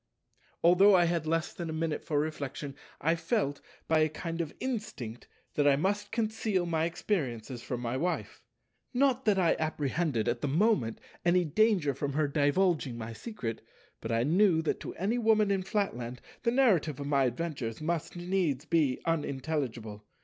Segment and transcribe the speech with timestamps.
[0.63, 4.51] Although I had less than a minute for reflection, I felt, by a kind of
[4.59, 8.41] instinct, that I must conceal my experiences from my Wife.
[8.95, 13.61] Not that I apprehended, at the moment, any danger from her divulging my secret,
[13.99, 18.15] but I knew that to any Woman in Flatland the narrative of my adventures must
[18.15, 20.03] needs be unintelligible.